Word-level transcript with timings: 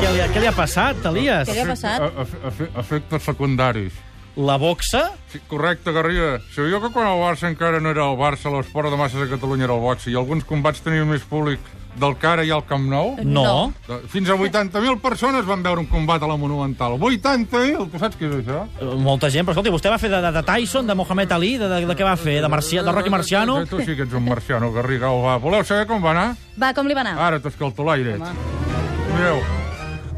Què 0.00 0.10
li, 0.12 0.20
què 0.34 0.42
li 0.42 0.48
ha 0.50 0.52
passat, 0.56 0.98
Elias? 1.08 1.48
Què 1.48 1.54
li 1.56 1.62
ha 1.64 1.68
passat? 1.70 2.02
A- 2.04 2.10
a- 2.22 2.50
efe- 2.50 2.68
Efectes 2.82 3.22
secundaris. 3.24 3.92
La 4.36 4.58
boxa? 4.60 5.12
Sí, 5.32 5.40
correcte, 5.48 5.90
Garriga. 5.96 6.38
Sabíeu 6.54 6.80
que 6.82 6.90
quan 6.92 7.06
el 7.08 7.16
Barça 7.22 7.48
encara 7.48 7.80
no 7.80 7.88
era 7.90 8.04
el 8.10 8.18
Barça, 8.20 8.50
l'esport 8.52 8.90
de 8.92 8.96
masses 9.00 9.22
a 9.22 9.30
Catalunya 9.30 9.64
era 9.64 9.74
el 9.74 9.80
boxe, 9.80 10.10
i 10.10 10.14
alguns 10.14 10.44
combats 10.44 10.82
tenien 10.84 11.08
més 11.08 11.22
públic 11.24 11.58
del 11.96 12.12
que 12.20 12.26
ara 12.28 12.44
hi 12.44 12.50
ha 12.52 12.58
al 12.58 12.66
Camp 12.68 12.84
Nou? 12.90 13.14
No. 13.24 13.72
No. 13.88 13.98
Fins 14.12 14.28
a 14.28 14.36
80.000 14.36 15.00
persones 15.00 15.46
van 15.48 15.62
veure 15.64 15.80
un 15.80 15.86
combat 15.88 16.22
a 16.22 16.26
la 16.28 16.36
Monumental. 16.36 16.98
80.000! 17.00 17.88
Tu 17.90 17.98
saps 17.98 18.18
què 18.20 18.28
és 18.28 18.36
això? 18.44 18.66
Eh, 18.78 18.92
Molta 19.00 19.30
gent, 19.32 19.46
però 19.48 19.56
escolti, 19.56 19.72
vostè 19.72 19.88
va 19.88 19.96
fer 19.98 20.10
de, 20.12 20.20
de, 20.20 20.32
de 20.36 20.42
Tyson, 20.44 20.86
de 20.86 20.94
Mohamed 20.94 21.32
Ali, 21.32 21.56
de, 21.56 21.68
de, 21.72 21.80
de 21.88 21.96
què 21.96 22.04
va 22.04 22.16
fer? 22.20 22.42
De, 22.44 22.48
Marcia, 22.52 22.82
de 22.84 22.92
Rocky 22.92 23.08
Marciano? 23.08 23.62
Tu 23.64 23.80
sí 23.80 23.96
que 23.96 24.02
ets 24.04 24.12
un 24.12 24.28
marciano, 24.28 24.68
Garriga. 24.76 25.08
Va. 25.08 25.38
Voleu 25.40 25.64
saber 25.64 25.86
com 25.88 26.04
va 26.04 26.10
anar? 26.12 26.28
Va, 26.60 26.74
com 26.76 26.84
li 26.86 26.92
va 26.92 27.00
anar? 27.08 27.16
Ara 27.30 27.40
t'escolto 27.40 27.82
l'aire. 27.88 28.18
Mireu, 28.20 29.40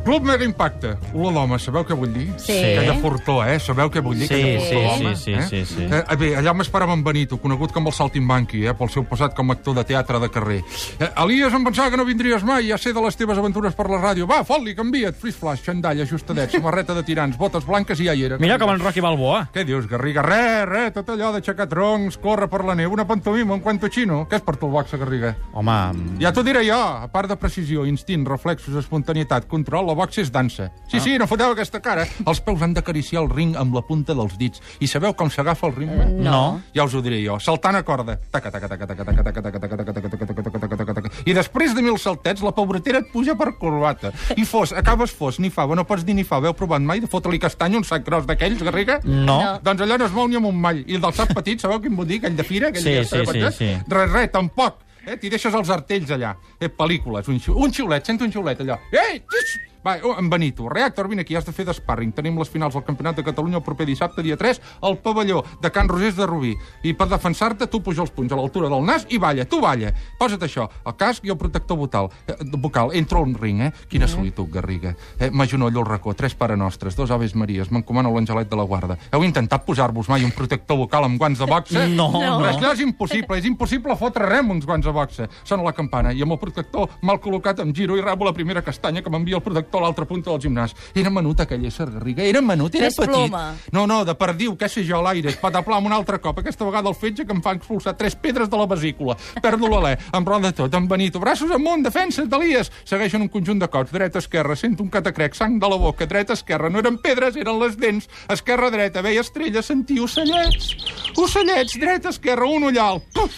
Club 0.08 0.24
Mega 0.24 0.42
Impacte. 0.42 0.94
Olor 1.12 1.34
d'home, 1.36 1.58
sabeu 1.60 1.82
què 1.84 1.92
vull 1.92 2.08
dir? 2.08 2.30
Sí. 2.40 2.54
Aquella 2.56 2.94
fortó, 3.02 3.34
eh? 3.44 3.58
Sabeu 3.60 3.90
què 3.92 4.00
vull 4.00 4.16
dir? 4.16 4.24
Sí, 4.30 4.38
sí, 4.64 4.78
sí, 4.96 5.10
sí, 5.20 5.32
eh? 5.36 5.42
sí, 5.44 5.58
sí. 5.68 5.84
Eh, 5.84 6.16
bé, 6.16 6.30
allà 6.40 6.54
m'esperava 6.56 6.94
en 6.96 7.02
Benito, 7.04 7.36
conegut 7.42 7.74
com 7.76 7.90
el 7.90 7.92
Saltimbanqui, 7.92 8.62
eh, 8.64 8.72
pel 8.72 8.88
seu 8.88 9.04
passat 9.04 9.34
com 9.36 9.52
a 9.52 9.56
actor 9.58 9.76
de 9.76 9.84
teatre 9.90 10.16
de 10.22 10.30
carrer. 10.32 10.62
Eh, 10.96 11.10
Elias, 11.26 11.52
em 11.52 11.66
pensava 11.66 11.92
que 11.92 12.00
no 12.00 12.06
vindries 12.08 12.40
mai, 12.40 12.70
ja 12.70 12.78
sé 12.80 12.94
de 12.96 13.02
les 13.04 13.20
teves 13.20 13.36
aventures 13.36 13.76
per 13.76 13.84
la 13.92 13.98
ràdio. 14.00 14.24
Va, 14.30 14.38
fot-li, 14.48 14.72
canvia't, 14.78 15.18
fris 15.20 15.36
flash, 15.36 15.66
xandall, 15.66 16.00
ajustadet, 16.06 16.56
samarreta 16.56 16.96
de 16.96 17.04
tirants, 17.04 17.36
botes 17.36 17.68
blanques 17.68 18.00
i 18.00 18.08
ja 18.08 18.16
hi 18.16 18.24
era. 18.30 18.40
Mira 18.40 18.56
com 18.56 18.72
en 18.72 18.80
Rocky 18.80 19.04
Balboa. 19.04 19.42
Què 19.52 19.66
dius, 19.68 19.84
Garriga? 19.92 20.24
Re, 20.24 20.64
re, 20.72 20.86
tot 20.96 21.12
allò 21.12 21.34
d'aixecar 21.36 21.68
troncs, 21.68 22.16
córrer 22.24 22.48
per 22.48 22.62
la 22.64 22.78
neu, 22.80 22.96
una 22.96 23.04
pantomima, 23.04 23.52
un 23.52 23.60
cuento 23.60 23.92
xino. 23.92 24.22
Què 24.24 24.40
és 24.40 24.48
per 24.48 24.56
tu 24.56 24.72
el 24.72 24.76
boxe, 24.78 24.96
Garriga? 25.04 25.36
Home, 25.52 25.78
Ja 26.24 26.32
t'ho 26.32 26.48
diré 26.48 26.64
jo, 26.64 26.80
a 26.80 27.12
part 27.12 27.28
de 27.28 27.36
precisió, 27.36 27.84
instint, 27.84 28.24
reflexos, 28.24 28.80
espontanietat, 28.80 29.44
control, 29.52 29.84
la 29.92 29.97
boxa 29.98 30.22
és 30.22 30.30
dansa. 30.32 30.70
Sí, 30.88 30.96
Ah. 30.98 31.00
sí, 31.04 31.18
no 31.18 31.26
foteu 31.26 31.50
aquesta 31.52 31.80
cara. 31.82 32.06
Els 32.24 32.40
peus 32.40 32.62
han 32.62 32.72
d'acariciar 32.74 33.22
el 33.24 33.30
ring 33.34 33.56
amb 33.58 33.74
la 33.74 33.82
punta 33.82 34.14
dels 34.14 34.38
dits. 34.38 34.62
I 34.80 34.86
sabeu 34.86 35.12
com 35.18 35.28
s'agafa 35.30 35.66
el 35.68 35.74
ritme? 35.76 36.06
no. 36.22 36.62
Ja 36.74 36.84
us 36.86 36.94
ho 36.94 37.02
diré 37.02 37.18
jo. 37.24 37.38
Saltant 37.42 37.76
a 37.76 37.82
corda. 37.82 38.18
Taca, 38.30 38.50
taca, 38.54 38.68
taca, 38.68 38.86
taca, 38.86 39.04
taca, 39.04 39.22
taca, 39.22 39.42
taca, 39.42 39.60
taca, 39.60 39.78
taca, 39.82 39.92
taca, 39.92 40.18
taca, 40.18 40.42
taca, 40.42 40.58
taca, 40.60 40.76
taca, 40.76 40.94
taca. 41.02 41.10
I 41.26 41.34
després 41.34 41.74
de 41.74 41.82
mil 41.82 41.98
saltets, 41.98 42.42
la 42.42 42.52
pobretera 42.54 42.98
et 43.02 43.10
puja 43.12 43.34
per 43.36 43.52
corbata. 43.58 44.12
I 44.36 44.44
fos, 44.44 44.72
acabes 44.72 45.10
fos, 45.10 45.38
ni 45.42 45.50
fava, 45.50 45.74
no 45.74 45.84
pots 45.84 46.04
dir 46.06 46.14
ni 46.14 46.24
fava. 46.24 46.48
Heu 46.48 46.54
provat 46.54 46.80
mai 46.82 47.00
de 47.00 47.06
fotre-li 47.10 47.38
castany 47.42 47.74
un 47.76 47.84
sac 47.84 48.04
gros 48.06 48.26
d'aquells, 48.26 48.62
Garriga? 48.62 49.00
No. 49.04 49.58
Doncs 49.62 49.80
allò 49.82 49.98
no 49.98 50.06
es 50.06 50.12
mou 50.12 50.28
ni 50.28 50.36
amb 50.36 50.46
un 50.46 50.60
mall. 50.60 50.84
I 50.86 50.94
el 50.94 51.00
del 51.02 51.12
sac 51.16 51.34
petit, 51.34 51.60
sabeu 51.60 51.80
quin 51.80 51.96
vull 51.96 52.06
dir? 52.06 52.20
Aquell 52.22 52.36
de 52.36 52.44
fira? 52.44 52.68
Aquell 52.68 52.82
Sí, 52.82 53.04
sí, 53.04 53.42
sí. 53.58 53.70
Res, 53.88 54.12
res, 54.12 54.30
tampoc. 54.32 54.84
Eh? 55.08 55.16
T'hi 55.16 55.30
deixes 55.32 55.54
els 55.54 55.70
artells 55.72 56.10
allà. 56.12 56.34
Eh, 56.60 56.68
pel·lícules, 56.68 57.28
un, 57.32 57.38
xiu... 57.40 57.54
un 57.56 57.72
xiulet, 57.72 58.04
sento 58.04 58.24
un 58.24 58.32
xiulet 58.32 58.60
allò. 58.60 58.76
Ei! 58.92 59.22
Xix! 59.24 59.54
Va, 59.84 59.96
oh, 60.02 60.16
en 60.18 60.28
Benito, 60.28 60.68
Reactor, 60.68 61.08
vine 61.08 61.22
aquí, 61.22 61.36
has 61.38 61.46
de 61.46 61.52
fer 61.54 61.64
d'esparring. 61.68 62.10
Tenim 62.14 62.38
les 62.38 62.50
finals 62.50 62.74
del 62.74 62.84
Campionat 62.84 63.16
de 63.16 63.24
Catalunya 63.24 63.60
el 63.60 63.64
proper 63.64 63.86
dissabte, 63.86 64.24
dia 64.26 64.36
3, 64.36 64.60
al 64.82 64.98
pavelló 64.98 65.44
de 65.62 65.70
Can 65.70 65.88
Rosés 65.88 66.16
de 66.16 66.26
Rubí. 66.26 66.54
I 66.82 66.94
per 66.98 67.08
defensar-te, 67.08 67.68
tu 67.70 67.80
puja 67.84 68.02
els 68.02 68.10
punys 68.14 68.34
a 68.34 68.38
l'altura 68.38 68.70
del 68.72 68.82
nas 68.84 69.06
i 69.14 69.20
balla, 69.22 69.46
tu 69.46 69.60
balla. 69.62 69.92
Posa't 70.18 70.42
això, 70.42 70.66
el 70.84 70.96
casc 70.98 71.24
i 71.24 71.30
el 71.30 71.38
protector 71.38 71.78
vocal. 71.78 72.10
Eh, 72.26 72.36
vocal. 72.58 72.90
Entro 72.98 73.22
al 73.22 73.34
ring, 73.38 73.62
eh? 73.68 73.70
Quina 73.88 74.08
solitud, 74.10 74.50
Garriga. 74.50 74.94
Eh, 75.18 75.30
M'agenollo 75.30 75.84
al 75.84 75.86
racó, 75.86 76.14
tres 76.14 76.34
pare 76.34 76.56
nostres, 76.56 76.96
dos 76.96 77.10
aves 77.14 77.36
maries, 77.38 77.70
m'encomano 77.70 78.12
l'Angelet 78.14 78.50
de 78.50 78.58
la 78.58 78.66
Guarda. 78.66 78.98
Heu 79.12 79.24
intentat 79.24 79.64
posar-vos 79.64 80.10
mai 80.10 80.26
un 80.26 80.34
protector 80.34 80.76
vocal 80.76 81.06
amb 81.06 81.18
guants 81.18 81.38
de 81.38 81.46
boxa? 81.46 81.86
No, 81.86 82.10
no. 82.10 82.38
Però 82.42 82.50
això 82.50 82.74
és 82.74 82.82
impossible, 82.82 83.38
és 83.38 83.46
impossible 83.46 83.94
fotre 83.96 84.26
res 84.26 84.42
amb 84.42 84.56
uns 84.56 84.66
guants 84.66 84.84
de 84.84 84.92
boxa. 84.92 85.28
Sona 85.44 85.62
la 85.62 85.74
campana 85.76 86.12
i 86.12 86.22
amb 86.24 86.34
el 86.34 86.42
protector 86.42 86.98
mal 87.02 87.22
col·locat 87.22 87.62
em 87.62 87.72
giro 87.74 87.96
i 87.96 88.02
rebo 88.02 88.26
la 88.26 88.34
primera 88.34 88.62
castanya 88.66 89.02
que 89.04 89.10
m'envia 89.12 89.38
el 89.38 89.44
protector 89.44 89.67
a 89.76 89.80
l'altra 89.82 90.06
punta 90.08 90.30
del 90.30 90.40
gimnàs. 90.40 90.74
Era 90.94 91.10
menut 91.10 91.40
aquell 91.44 91.64
ésser, 91.68 91.90
Garriga, 91.90 92.22
era 92.22 92.40
menut, 92.40 92.74
era 92.74 92.86
Fes 92.86 92.96
petit. 92.96 93.12
ploma. 93.12 93.54
No, 93.72 93.86
no, 93.86 94.04
de 94.04 94.14
perdiu, 94.14 94.56
què 94.56 94.68
sé 94.68 94.84
jo, 94.86 94.98
a 94.98 95.02
l'aire, 95.02 95.34
pataplam 95.40 95.86
un 95.86 95.92
altre 95.92 96.18
cop. 96.20 96.38
Aquesta 96.38 96.64
vegada 96.64 96.88
el 96.88 96.94
fetge 96.94 97.26
que 97.26 97.32
em 97.34 97.42
fa 97.42 97.52
expulsar 97.56 97.96
tres 97.96 98.14
pedres 98.16 98.48
de 98.48 98.56
la 98.56 98.66
vesícula. 98.66 99.16
Perdo 99.42 99.68
l'alè, 99.68 99.96
em 100.14 100.24
roda 100.24 100.52
tot, 100.52 100.74
em 100.74 100.86
Benito, 100.88 101.20
braços 101.20 101.50
amunt, 101.50 101.82
defensa, 101.84 102.24
d'Elies. 102.24 102.70
Segueixen 102.84 103.22
un 103.22 103.28
conjunt 103.28 103.58
de 103.60 103.68
cops, 103.68 103.92
dreta, 103.92 104.18
esquerra, 104.18 104.56
sento 104.56 104.82
un 104.82 104.90
catacrec, 104.90 105.34
sang 105.34 105.58
de 105.60 105.68
la 105.68 105.76
boca, 105.76 106.06
dreta, 106.06 106.32
esquerra, 106.32 106.70
no 106.70 106.78
eren 106.78 106.98
pedres, 106.98 107.36
eren 107.36 107.58
les 107.60 107.76
dents, 107.76 108.08
esquerra, 108.28 108.70
dreta, 108.70 109.02
veia 109.02 109.20
estrelles, 109.20 109.66
sentia 109.66 110.02
ocellets, 110.02 110.74
ocellets, 111.16 111.78
dreta, 111.78 112.08
esquerra, 112.10 112.46
un 112.46 112.64
ullal, 112.70 113.00
puf, 113.14 113.34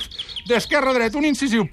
d'esquerra 0.49 0.91
a 0.91 0.95
dreta, 0.95 1.19
un 1.19 1.25
incisiu, 1.29 1.67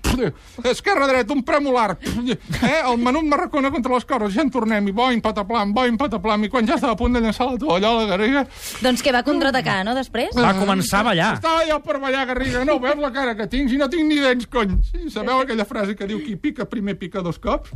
esquerra 0.64 1.06
a 1.06 1.08
dreta, 1.12 1.34
un 1.34 1.44
premolar, 1.44 1.98
eh? 2.02 2.82
el 2.84 2.98
menut 3.02 3.24
marracona 3.30 3.72
contra 3.72 3.94
les 3.94 4.06
cores, 4.06 4.34
ja 4.34 4.42
en 4.44 4.52
tornem, 4.54 4.88
i 4.88 4.96
boing, 4.96 5.22
pataplam, 5.24 5.74
boing, 5.74 5.98
pataplam, 6.00 6.44
i 6.46 6.50
quan 6.50 6.68
ja 6.68 6.76
estava 6.76 6.94
a 6.94 7.00
punt 7.00 7.14
de 7.18 7.22
llançar 7.24 7.50
la 7.52 7.58
toalla, 7.62 7.94
la 8.02 8.06
garriga, 8.10 8.46
Doncs 8.82 9.02
que 9.04 9.12
va 9.12 9.24
contraatacar, 9.26 9.80
no, 9.88 9.94
després? 9.98 10.36
Va 10.38 10.54
començar 10.58 11.02
a 11.02 11.08
ballar. 11.10 11.32
estava 11.40 11.64
jo 11.68 11.80
per 11.84 12.00
ballar, 12.00 12.26
Garriga. 12.28 12.64
No 12.68 12.78
veus 12.84 13.00
la 13.00 13.12
cara 13.14 13.36
que 13.38 13.48
tinc? 13.48 13.70
Si 13.72 13.78
no 13.80 13.88
tinc 13.90 14.06
ni 14.10 14.20
dents, 14.22 14.48
cony. 14.52 14.76
Sabeu 15.14 15.40
aquella 15.42 15.66
frase 15.66 15.96
que 15.96 16.08
diu 16.10 16.20
qui 16.24 16.36
pica 16.36 16.66
primer 16.66 16.98
pica 17.00 17.22
dos 17.26 17.40
cops? 17.40 17.72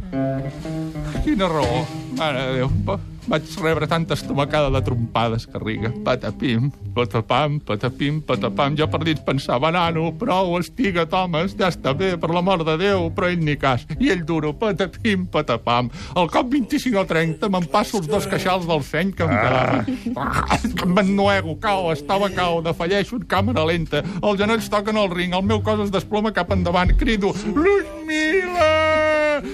Quina 1.23 1.47
raó. 1.47 1.85
Mare 2.17 2.45
de 2.47 2.53
Déu. 2.61 2.99
Va- 3.27 3.37
Vaig 3.37 3.43
rebre 3.61 3.87
tanta 3.87 4.13
estomacada 4.13 4.69
de 4.69 4.81
trompades, 4.81 5.45
Garriga. 5.47 5.91
Patapim, 6.03 6.71
patapam, 6.95 7.59
patapim, 7.59 8.19
patapam. 8.21 8.75
Jo 8.77 8.87
per 8.89 9.03
dins 9.05 9.21
pensava, 9.23 9.71
nano, 9.71 10.11
prou, 10.17 10.57
estiga't, 10.59 11.13
homes, 11.13 11.55
ja 11.57 11.69
està 11.69 11.93
bé, 11.97 12.17
per 12.17 12.29
l'amor 12.33 12.63
de 12.65 12.75
Déu, 12.81 13.09
però 13.15 13.29
ell 13.29 13.39
ni 13.39 13.55
cas. 13.57 13.85
I 13.99 14.09
ell 14.09 14.25
duro, 14.25 14.53
patapim, 14.53 15.25
patapam. 15.31 15.89
Al 16.15 16.27
cop 16.33 16.49
25 16.51 16.99
o 16.99 17.05
30 17.05 17.49
me'n 17.49 17.67
passo 17.71 17.97
els 18.01 18.07
dos 18.09 18.27
queixals 18.27 18.67
del 18.67 18.83
seny 18.83 19.13
que 19.13 19.23
em 19.23 19.29
quedaven. 19.29 20.15
Ah. 20.17 20.59
M'ennuego, 20.85 21.55
cau, 21.61 21.91
estava 21.93 22.29
cau, 22.33 22.61
defalleixo 22.65 23.15
en 23.21 23.25
càmera 23.29 23.65
lenta. 23.65 24.03
Els 24.21 24.37
genolls 24.41 24.69
toquen 24.69 24.97
el 24.97 25.09
ring, 25.13 25.33
el 25.33 25.43
meu 25.45 25.61
cos 25.61 25.79
es 25.87 25.91
desploma 25.93 26.33
cap 26.33 26.51
endavant. 26.51 26.91
Crido, 26.97 27.31
Ludmila! 27.45 28.00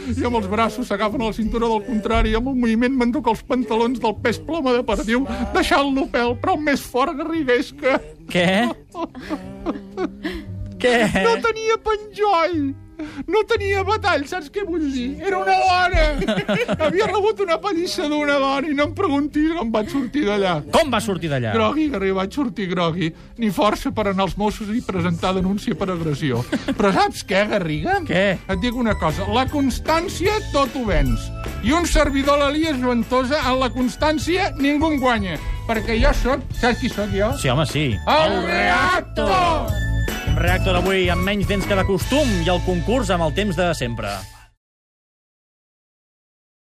I 0.08 0.24
amb 0.28 0.40
els 0.40 0.48
braços 0.48 0.88
s'agafen 0.88 1.22
a 1.22 1.30
la 1.32 1.36
cintura 1.36 1.68
del 1.68 1.84
contrari, 1.88 2.36
amb 2.38 2.48
el 2.54 2.56
moviment 2.56 2.96
m'enduc 2.96 3.28
els 3.28 3.44
pantalons 3.44 4.00
del 4.00 4.16
pes 4.24 4.40
ploma 4.48 4.74
de 4.78 4.84
perdiu, 4.88 5.26
deixant-lo 5.56 6.08
pèl, 6.14 6.36
però 6.42 6.56
més 6.60 6.82
fort, 6.82 7.18
Garriga, 7.20 7.58
és 7.60 7.74
que 7.76 7.98
Què? 8.32 8.50
Què? 10.82 10.98
no 11.26 11.38
tenia 11.44 11.80
penjoll! 11.84 12.87
No 13.28 13.44
tenia 13.50 13.84
batall, 13.88 14.26
saps 14.30 14.50
què 14.54 14.64
vull 14.68 14.86
dir? 14.94 15.08
Era 15.22 15.40
una 15.40 15.56
dona! 15.62 16.38
Havia 16.88 17.08
rebut 17.10 17.42
una 17.46 17.58
pallissa 17.62 18.08
d'una 18.10 18.38
dona 18.42 18.72
i 18.72 18.76
no 18.78 18.88
em 18.90 18.94
preguntis 18.98 19.54
com 19.58 19.72
vaig 19.74 19.92
sortir 19.94 20.26
d'allà. 20.28 20.56
Com 20.74 20.92
va 20.94 21.02
sortir 21.04 21.32
d'allà? 21.32 21.54
Grogui, 21.56 21.88
Garriga, 21.94 22.18
vaig 22.22 22.38
sortir 22.38 22.70
grogui. 22.72 23.12
Ni 23.42 23.52
força 23.54 23.92
per 23.96 24.10
anar 24.12 24.28
als 24.28 24.38
Mossos 24.40 24.72
i 24.74 24.82
presentar 24.86 25.34
denúncia 25.38 25.78
per 25.78 25.90
agressió. 25.94 26.44
Però 26.70 26.94
saps 26.96 27.24
què, 27.28 27.44
Garriga? 27.52 28.00
Què? 28.08 28.26
Et 28.40 28.64
dic 28.64 28.78
una 28.78 28.98
cosa. 29.00 29.28
La 29.34 29.48
constància 29.52 30.40
tot 30.54 30.76
ho 30.78 30.86
vens. 30.88 31.30
I 31.66 31.74
un 31.76 31.88
servidor, 31.90 32.40
l'Elias 32.42 32.80
Ventosa, 32.82 33.42
en 33.50 33.60
la 33.62 33.72
constància 33.74 34.52
ningú 34.62 34.94
en 34.94 35.02
guanya. 35.04 35.38
Perquè 35.68 35.98
jo 36.00 36.14
sóc... 36.16 36.46
Saps 36.62 36.80
qui 36.80 36.90
sóc 36.94 37.12
jo? 37.12 37.34
Sí, 37.42 37.52
home, 37.52 37.66
sí. 37.68 37.90
El 38.08 38.40
reactor! 38.48 39.68
Un 39.68 39.77
reactor 40.38 40.78
avui 40.78 41.08
amb 41.10 41.26
menys 41.26 41.48
dents 41.50 41.66
que 41.66 41.76
de 41.78 41.86
costum 41.88 42.30
i 42.44 42.50
el 42.54 42.62
concurs 42.66 43.10
amb 43.14 43.26
el 43.26 43.34
temps 43.38 43.58
de 43.58 43.72
sempre. 43.78 44.12